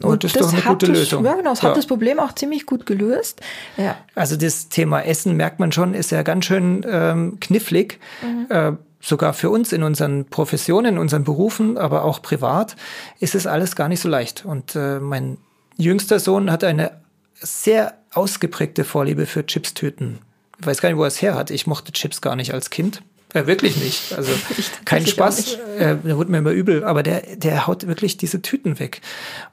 [0.01, 1.25] Und das, das ist doch eine gute das, Lösung.
[1.25, 1.49] Ja, genau.
[1.49, 1.69] Das ja.
[1.69, 3.41] hat das Problem auch ziemlich gut gelöst.
[3.77, 3.97] Ja.
[4.15, 7.99] Also das Thema Essen merkt man schon, ist ja ganz schön ähm, knifflig.
[8.21, 8.45] Mhm.
[8.49, 12.75] Äh, sogar für uns in unseren Professionen, in unseren Berufen, aber auch privat,
[13.19, 14.45] ist es alles gar nicht so leicht.
[14.45, 15.37] Und äh, mein
[15.77, 16.91] jüngster Sohn hat eine
[17.33, 20.19] sehr ausgeprägte Vorliebe für Chipstüten.
[20.59, 21.51] Ich weiß gar nicht, wo er es her hat.
[21.51, 23.01] Ich mochte Chips gar nicht als Kind.
[23.33, 24.13] Äh, wirklich nicht.
[24.17, 24.31] Also
[24.85, 25.53] kein Spaß.
[25.77, 29.01] Äh, der wurde mir immer übel, aber der, der haut wirklich diese Tüten weg.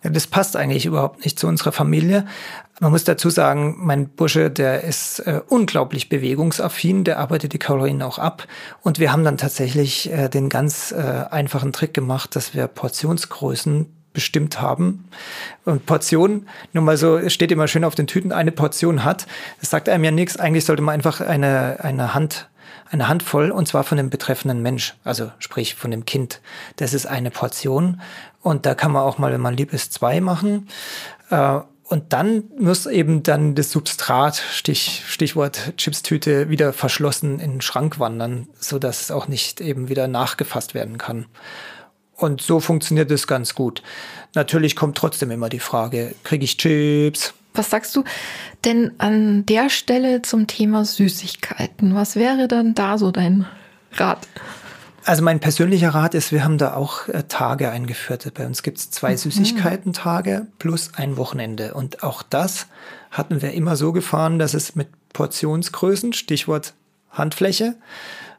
[0.03, 2.27] Das passt eigentlich überhaupt nicht zu unserer Familie.
[2.81, 8.03] Man muss dazu sagen, mein Bursche, der ist äh, unglaublich bewegungsaffin, der arbeitet die Kalorien
[8.03, 8.47] auch ab.
[8.83, 13.87] Und wir haben dann tatsächlich äh, den ganz äh, einfachen Trick gemacht, dass wir Portionsgrößen
[14.13, 15.09] bestimmt haben.
[15.67, 19.27] Und Portion, nur mal so, es steht immer schön auf den Tüten, eine Portion hat.
[19.61, 20.39] Das sagt einem ja nichts.
[20.39, 22.49] Eigentlich sollte man einfach eine, eine Hand
[22.91, 26.41] eine Handvoll und zwar von dem betreffenden Mensch, also sprich von dem Kind.
[26.77, 28.01] Das ist eine Portion
[28.43, 30.69] und da kann man auch mal, wenn man lieb ist, zwei machen.
[31.31, 37.61] Äh, und dann muss eben dann das Substrat, Stich, Stichwort Chipstüte, wieder verschlossen in den
[37.61, 41.27] Schrank wandern, so dass es auch nicht eben wieder nachgefasst werden kann.
[42.17, 43.83] Und so funktioniert es ganz gut.
[44.35, 47.35] Natürlich kommt trotzdem immer die Frage, kriege ich Chips?
[47.57, 48.05] Was sagst du
[48.65, 51.95] denn an der Stelle zum Thema Süßigkeiten?
[51.95, 53.47] Was wäre dann da so dein
[53.93, 54.27] Rat?
[55.05, 58.33] Also mein persönlicher Rat ist, wir haben da auch äh, Tage eingeführt.
[58.35, 59.19] Bei uns gibt es zwei mhm.
[59.19, 61.75] Süßigkeiten-Tage plus ein Wochenende.
[61.75, 62.67] Und auch das
[63.13, 66.75] hatten wir immer so gefahren, dass es mit Portionsgrößen, Stichwort
[67.11, 67.77] Handfläche,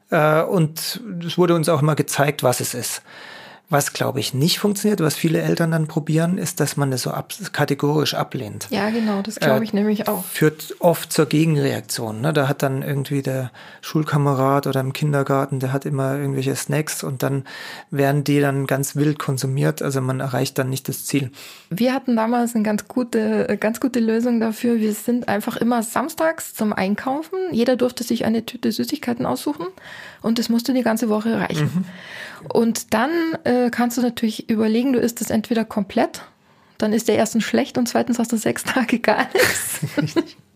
[0.09, 3.01] äh, und es wurde uns auch immer gezeigt, was es ist.
[3.69, 7.11] Was, glaube ich, nicht funktioniert, was viele Eltern dann probieren, ist, dass man das so
[7.11, 8.67] ab, kategorisch ablehnt.
[8.69, 10.23] Ja, genau, das glaube ich äh, nämlich auch.
[10.23, 12.21] Führt oft zur Gegenreaktion.
[12.21, 12.31] Ne?
[12.31, 13.51] Da hat dann irgendwie der
[13.81, 17.43] Schulkamerad oder im Kindergarten, der hat immer irgendwelche Snacks und dann
[17.91, 19.81] werden die dann ganz wild konsumiert.
[19.81, 21.31] Also man erreicht dann nicht das Ziel.
[21.69, 24.79] Wir hatten damals eine ganz gute, ganz gute Lösung dafür.
[24.79, 27.37] Wir sind einfach immer samstags zum Einkaufen.
[27.51, 29.67] Jeder durfte sich eine Tüte Süßigkeiten aussuchen
[30.21, 31.69] und das musste die ganze Woche reichen.
[31.75, 31.85] Mhm.
[32.53, 33.11] Und dann
[33.43, 36.21] äh, kannst du natürlich überlegen, du isst es entweder komplett,
[36.77, 39.79] dann ist der erstens schlecht und zweitens hast du sechs Tage gar nichts.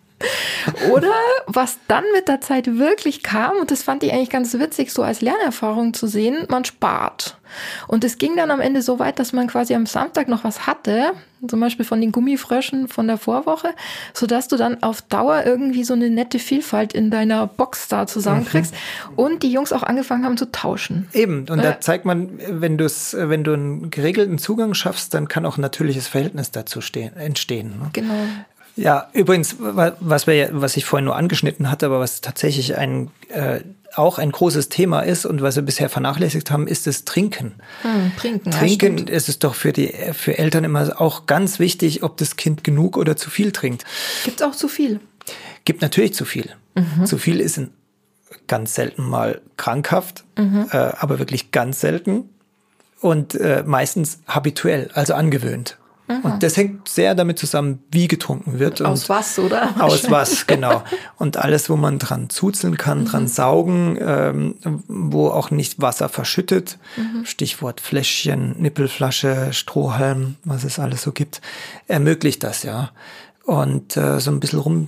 [0.91, 1.11] Oder
[1.47, 5.03] was dann mit der Zeit wirklich kam, und das fand ich eigentlich ganz witzig, so
[5.03, 7.37] als Lernerfahrung zu sehen, man spart.
[7.87, 10.67] Und es ging dann am Ende so weit, dass man quasi am Samstag noch was
[10.67, 11.13] hatte,
[11.47, 13.69] zum Beispiel von den Gummifröschen von der Vorwoche,
[14.13, 18.73] sodass du dann auf Dauer irgendwie so eine nette Vielfalt in deiner Box da zusammenkriegst
[18.73, 19.13] mhm.
[19.15, 21.07] und die Jungs auch angefangen haben zu tauschen.
[21.13, 25.27] Eben, und äh, da zeigt man, wenn, du's, wenn du einen geregelten Zugang schaffst, dann
[25.27, 27.69] kann auch ein natürliches Verhältnis dazu stehen, entstehen.
[27.79, 27.89] Ne?
[27.93, 28.13] Genau.
[28.75, 33.61] Ja, übrigens, was, wir, was ich vorhin nur angeschnitten hatte, aber was tatsächlich ein, äh,
[33.95, 37.55] auch ein großes Thema ist und was wir bisher vernachlässigt haben, ist das Trinken.
[37.81, 38.51] Hm, trinken.
[38.51, 42.37] Trinken ja, ist es doch für die für Eltern immer auch ganz wichtig, ob das
[42.37, 43.85] Kind genug oder zu viel trinkt.
[44.23, 44.99] Gibt es auch zu viel?
[45.65, 46.49] Gibt natürlich zu viel.
[46.75, 47.05] Mhm.
[47.05, 47.59] Zu viel ist
[48.47, 50.67] ganz selten mal krankhaft, mhm.
[50.71, 52.29] äh, aber wirklich ganz selten
[53.01, 55.77] und äh, meistens habituell, also angewöhnt.
[56.07, 58.81] Und das hängt sehr damit zusammen, wie getrunken wird.
[58.81, 59.69] Aus was, oder?
[59.79, 60.83] Aus was, genau.
[61.17, 63.05] Und alles, wo man dran zuzeln kann, mhm.
[63.05, 64.55] dran saugen, ähm,
[64.87, 66.77] wo auch nicht Wasser verschüttet.
[66.97, 67.25] Mhm.
[67.25, 71.41] Stichwort Fläschchen, Nippelflasche, Strohhalm, was es alles so gibt,
[71.87, 72.91] ermöglicht das, ja.
[73.43, 74.87] Und äh, so ein bisschen rum,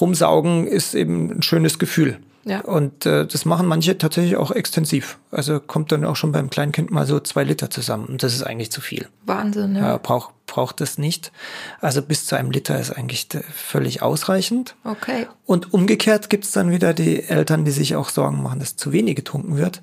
[0.00, 2.18] rumsaugen ist eben ein schönes Gefühl.
[2.44, 2.60] Ja.
[2.62, 5.18] Und äh, das machen manche tatsächlich auch extensiv.
[5.30, 8.06] Also kommt dann auch schon beim Kleinkind mal so zwei Liter zusammen.
[8.06, 9.08] Und das ist eigentlich zu viel.
[9.26, 9.88] Wahnsinn, ja.
[9.88, 11.32] ja braucht braucht es nicht.
[11.80, 14.74] Also bis zu einem Liter ist eigentlich völlig ausreichend.
[14.84, 15.26] Okay.
[15.46, 18.92] Und umgekehrt gibt es dann wieder die Eltern, die sich auch Sorgen machen, dass zu
[18.92, 19.80] wenig getrunken wird.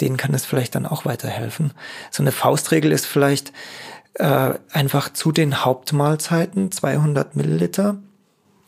[0.00, 1.72] Denen kann es vielleicht dann auch weiterhelfen.
[2.10, 3.52] So eine Faustregel ist vielleicht
[4.14, 7.94] äh, einfach zu den Hauptmahlzeiten 200 Milliliter.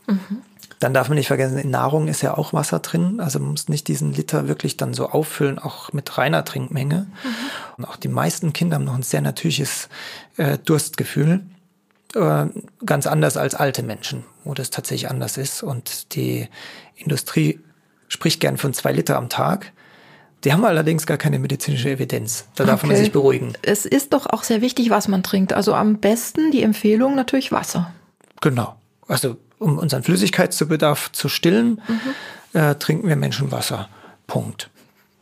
[0.06, 0.42] Mhm.
[0.78, 3.18] Dann darf man nicht vergessen, in Nahrung ist ja auch Wasser drin.
[3.18, 7.06] Also man muss nicht diesen Liter wirklich dann so auffüllen, auch mit reiner Trinkmenge.
[7.24, 7.28] Mhm.
[7.78, 9.88] Und auch die meisten Kinder haben noch ein sehr natürliches
[10.36, 11.42] äh, Durstgefühl.
[12.14, 12.46] Äh,
[12.84, 15.62] ganz anders als alte Menschen, wo das tatsächlich anders ist.
[15.62, 16.48] Und die
[16.96, 17.60] Industrie
[18.08, 19.72] spricht gern von zwei Liter am Tag.
[20.44, 22.46] Die haben allerdings gar keine medizinische Evidenz.
[22.54, 22.92] Da darf okay.
[22.92, 23.54] man sich beruhigen.
[23.62, 25.52] Es ist doch auch sehr wichtig, was man trinkt.
[25.52, 27.92] Also am besten die Empfehlung natürlich Wasser.
[28.40, 28.76] Genau.
[29.08, 32.60] Also um unseren Flüssigkeitsbedarf zu stillen, mhm.
[32.60, 33.88] äh, trinken wir Menschen Wasser.
[34.26, 34.70] Punkt.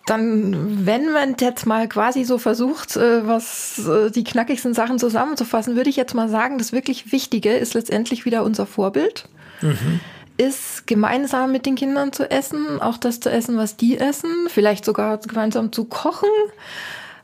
[0.07, 5.77] Dann, wenn man jetzt mal quasi so versucht, äh, was äh, die knackigsten Sachen zusammenzufassen,
[5.77, 9.29] würde ich jetzt mal sagen, das wirklich Wichtige ist letztendlich wieder unser Vorbild.
[9.63, 10.01] Mhm.
[10.37, 14.85] Ist gemeinsam mit den Kindern zu essen, auch das zu essen, was die essen, vielleicht
[14.85, 16.29] sogar gemeinsam zu kochen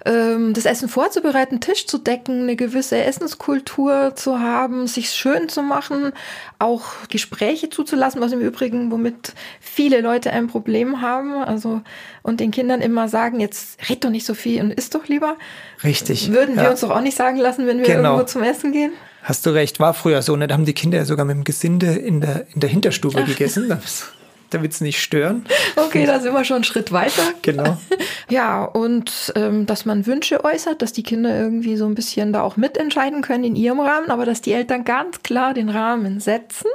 [0.04, 6.12] das Essen vorzubereiten, Tisch zu decken, eine gewisse Essenskultur zu haben, sich schön zu machen,
[6.58, 11.42] auch Gespräche zuzulassen, was im Übrigen, womit viele Leute ein Problem haben.
[11.42, 11.82] Also,
[12.22, 15.36] und den Kindern immer sagen, jetzt red doch nicht so viel und isst doch lieber.
[15.84, 16.32] Richtig.
[16.32, 16.70] Würden wir ja.
[16.70, 18.14] uns doch auch nicht sagen lassen, wenn wir genau.
[18.14, 18.92] irgendwo zum Essen gehen.
[19.22, 20.34] Hast du recht, war früher so.
[20.34, 20.46] Ne?
[20.46, 23.26] Da haben die Kinder ja sogar mit dem Gesinde in der, in der Hinterstube Ach.
[23.26, 23.70] gegessen.
[24.50, 25.44] Damit es nicht stören.
[25.76, 27.22] Okay, da sind wir schon einen Schritt weiter.
[27.42, 27.78] Genau.
[28.28, 32.42] Ja, und ähm, dass man Wünsche äußert, dass die Kinder irgendwie so ein bisschen da
[32.42, 36.68] auch mitentscheiden können in ihrem Rahmen, aber dass die Eltern ganz klar den Rahmen setzen.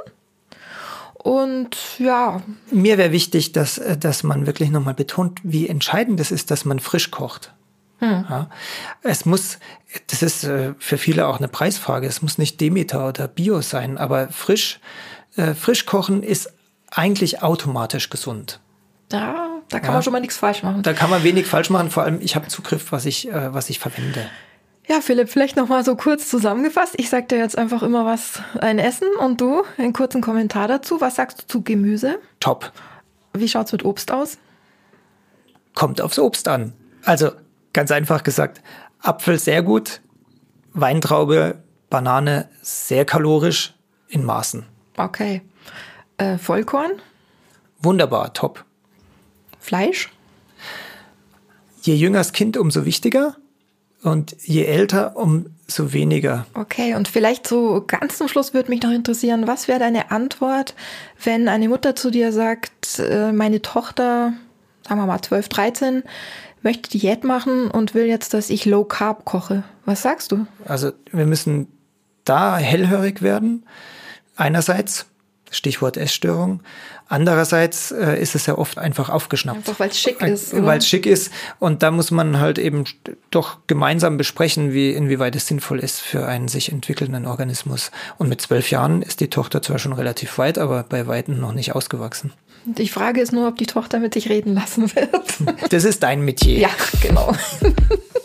[1.14, 2.42] Und ja.
[2.70, 6.64] Mir wäre wichtig, dass, äh, dass man wirklich nochmal betont, wie entscheidend es ist, dass
[6.64, 7.52] man frisch kocht.
[7.98, 8.26] Hm.
[8.28, 8.50] Ja,
[9.02, 9.58] es muss,
[10.08, 13.96] das ist äh, für viele auch eine Preisfrage, es muss nicht Demeter oder Bio sein,
[13.96, 14.80] aber frisch,
[15.36, 16.52] äh, frisch kochen ist
[16.90, 18.60] eigentlich automatisch gesund.
[19.08, 19.92] Da, da kann ja.
[19.94, 20.82] man schon mal nichts falsch machen.
[20.82, 23.70] Da kann man wenig falsch machen, vor allem ich habe Zugriff, was ich, äh, was
[23.70, 24.28] ich verwende.
[24.88, 26.94] Ja, Philipp, vielleicht noch mal so kurz zusammengefasst.
[26.96, 31.00] Ich sag dir jetzt einfach immer was, ein Essen und du einen kurzen Kommentar dazu.
[31.00, 32.20] Was sagst du zu Gemüse?
[32.38, 32.70] Top.
[33.32, 34.38] Wie schaut's mit Obst aus?
[35.74, 36.72] Kommt aufs Obst an.
[37.04, 37.32] Also
[37.72, 38.62] ganz einfach gesagt,
[39.00, 40.00] Apfel sehr gut,
[40.72, 43.74] Weintraube, Banane sehr kalorisch
[44.08, 44.66] in Maßen.
[44.96, 45.42] Okay.
[46.18, 46.92] Äh, Vollkorn?
[47.80, 48.64] Wunderbar, top.
[49.60, 50.10] Fleisch?
[51.86, 53.36] je jünger das Kind, umso wichtiger.
[54.02, 56.46] Und je älter, umso weniger.
[56.54, 60.74] Okay, und vielleicht so ganz zum Schluss würde mich noch interessieren, was wäre deine Antwort,
[61.24, 64.34] wenn eine Mutter zu dir sagt, äh, meine Tochter,
[64.86, 66.02] sagen wir mal 12, 13,
[66.62, 69.64] möchte Diät machen und will jetzt, dass ich Low Carb koche.
[69.86, 70.46] Was sagst du?
[70.66, 71.68] Also wir müssen
[72.24, 73.64] da hellhörig werden.
[74.36, 75.06] Einerseits,
[75.56, 76.60] Stichwort Essstörung.
[77.08, 79.58] Andererseits äh, ist es ja oft einfach aufgeschnappt.
[79.58, 80.52] Einfach weil es schick ist.
[80.60, 81.30] Weil es schick ist.
[81.58, 82.84] Und da muss man halt eben
[83.30, 87.90] doch gemeinsam besprechen, wie, inwieweit es sinnvoll ist für einen sich entwickelnden Organismus.
[88.18, 91.52] Und mit zwölf Jahren ist die Tochter zwar schon relativ weit, aber bei Weitem noch
[91.52, 92.32] nicht ausgewachsen.
[92.64, 95.72] Die Frage ist nur, ob die Tochter mit sich reden lassen wird.
[95.72, 96.58] Das ist dein Metier.
[96.58, 97.32] Ja, genau.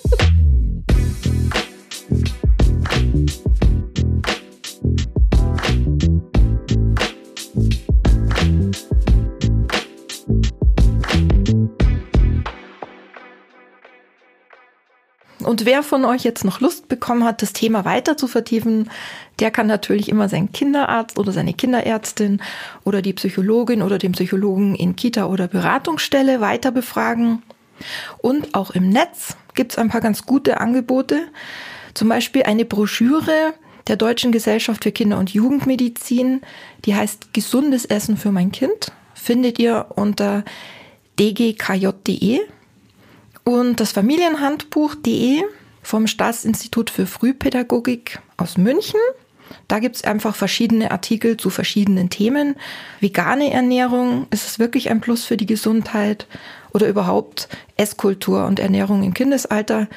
[15.52, 18.90] Und wer von euch jetzt noch Lust bekommen hat, das Thema weiter zu vertiefen,
[19.42, 22.42] der kann natürlich immer seinen Kinderarzt oder seine Kinderärztin
[22.86, 27.44] oder die Psychologin oder den Psychologen in Kita oder Beratungsstelle weiter befragen.
[28.20, 31.28] Und auch im Netz gibt es ein paar ganz gute Angebote.
[31.96, 33.54] Zum Beispiel eine Broschüre
[33.88, 36.44] der Deutschen Gesellschaft für Kinder- und Jugendmedizin,
[36.86, 38.94] die heißt Gesundes Essen für mein Kind.
[39.16, 40.46] Findet ihr unter
[41.20, 42.40] dgkj.de.
[43.43, 45.43] Und das Familienhandbuch.de
[45.82, 48.99] vom Staatsinstitut für Frühpädagogik aus München.
[49.67, 52.56] Da gibt's einfach verschiedene Artikel zu verschiedenen Themen.
[52.99, 56.27] Vegane Ernährung, ist es wirklich ein Plus für die Gesundheit?
[56.73, 59.88] Oder überhaupt Esskultur und Ernährung im Kindesalter?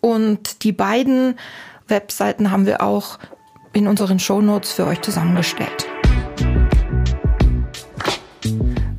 [0.00, 1.38] Und die beiden
[1.86, 3.18] Webseiten haben wir auch
[3.72, 5.86] in unseren Shownotes für euch zusammengestellt.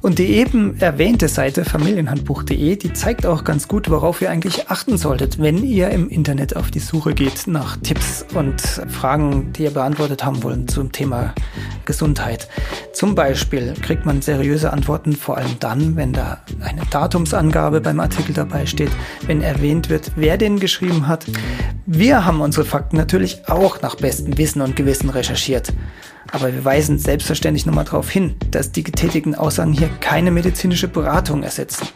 [0.08, 4.98] Und die eben erwähnte Seite familienhandbuch.de, die zeigt auch ganz gut, worauf ihr eigentlich achten
[4.98, 9.72] solltet, wenn ihr im Internet auf die Suche geht nach Tipps und Fragen, die ihr
[9.72, 11.36] beantwortet haben wollt zum Thema
[11.84, 12.48] Gesundheit.
[12.94, 18.34] Zum Beispiel kriegt man seriöse Antworten vor allem dann, wenn da eine Datumsangabe beim Artikel
[18.34, 18.92] dabei steht,
[19.26, 21.26] wenn erwähnt wird, wer den geschrieben hat.
[21.86, 25.74] Wir haben unsere Fakten natürlich auch nach bestem Wissen und Gewissen recherchiert.
[26.32, 31.44] Aber wir weisen selbstverständlich nochmal darauf hin, dass die getätigten Aussagen hier keine medizinische Beratung
[31.44, 31.88] ersetzen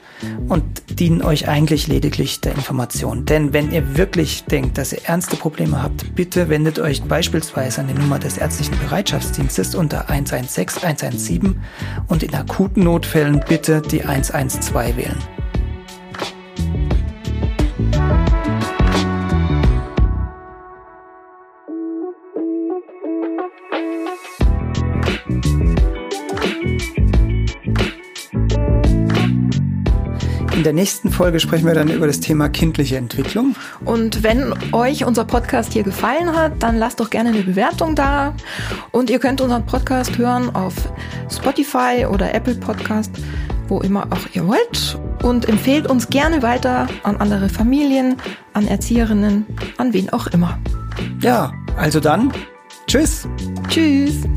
[0.47, 0.63] und
[0.99, 3.25] dienen euch eigentlich lediglich der Information.
[3.25, 7.87] Denn wenn ihr wirklich denkt, dass ihr ernste Probleme habt, bitte wendet euch beispielsweise an
[7.87, 11.59] die Nummer des ärztlichen Bereitschaftsdienstes unter 116 117
[12.07, 15.40] und in akuten Notfällen bitte die 112 wählen.
[30.61, 33.55] In der nächsten Folge sprechen wir dann über das Thema kindliche Entwicklung.
[33.83, 38.35] Und wenn euch unser Podcast hier gefallen hat, dann lasst doch gerne eine Bewertung da.
[38.91, 40.75] Und ihr könnt unseren Podcast hören auf
[41.31, 43.11] Spotify oder Apple Podcast,
[43.69, 44.99] wo immer auch ihr wollt.
[45.23, 48.17] Und empfehlt uns gerne weiter an andere Familien,
[48.53, 49.47] an Erzieherinnen,
[49.77, 50.59] an wen auch immer.
[51.21, 52.31] Ja, also dann,
[52.85, 53.27] tschüss.
[53.67, 54.27] Tschüss.